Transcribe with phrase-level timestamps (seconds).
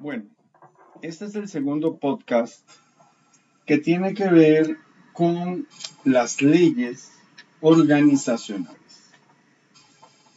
[0.00, 0.26] Bueno,
[1.02, 2.64] este es el segundo podcast
[3.66, 4.76] que tiene que ver
[5.12, 5.66] con
[6.04, 7.10] las leyes
[7.60, 8.78] organizacionales.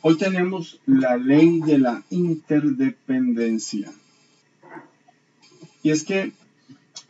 [0.01, 3.91] Hoy tenemos la ley de la interdependencia.
[5.83, 6.31] Y es que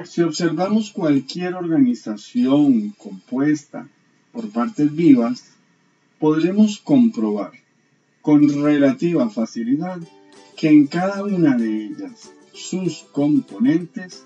[0.04, 3.88] si observamos cualquier organización compuesta
[4.34, 5.54] por partes vivas,
[6.20, 7.54] podremos comprobar
[8.22, 10.00] con relativa facilidad
[10.58, 14.26] que en cada una de ellas sus componentes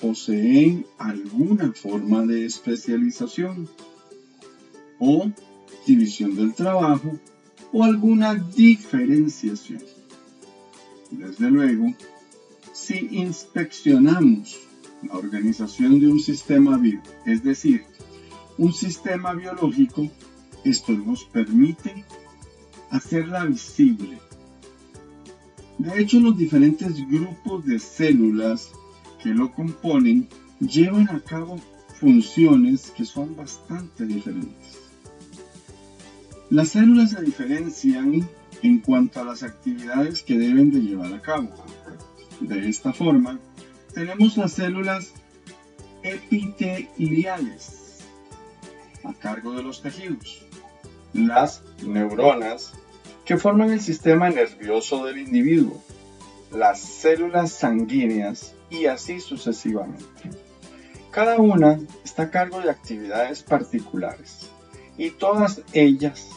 [0.00, 3.68] poseen alguna forma de especialización
[4.98, 5.30] o
[5.86, 7.18] división del trabajo
[7.72, 9.82] o alguna diferenciación.
[11.10, 11.94] Desde luego,
[12.72, 14.58] si inspeccionamos
[15.02, 17.84] la organización de un sistema vivo, es decir,
[18.58, 20.08] un sistema biológico,
[20.64, 22.04] esto nos permite
[22.90, 24.18] hacerla visible
[25.86, 28.72] de hecho, los diferentes grupos de células
[29.22, 30.28] que lo componen
[30.58, 31.60] llevan a cabo
[32.00, 34.80] funciones que son bastante diferentes.
[36.50, 38.28] Las células se diferencian
[38.62, 41.50] en cuanto a las actividades que deben de llevar a cabo.
[42.40, 43.38] De esta forma,
[43.94, 45.12] tenemos las células
[46.02, 47.98] epiteliales
[49.04, 50.44] a cargo de los tejidos,
[51.12, 52.72] las neuronas
[53.26, 55.82] que forman el sistema nervioso del individuo,
[56.52, 60.30] las células sanguíneas y así sucesivamente.
[61.10, 64.48] Cada una está a cargo de actividades particulares
[64.96, 66.28] y todas ellas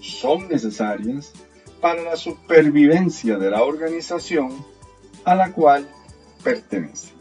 [0.00, 1.32] son necesarias
[1.80, 4.64] para la supervivencia de la organización
[5.24, 5.86] a la cual
[6.42, 7.19] pertenece.